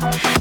[0.00, 0.35] Bye.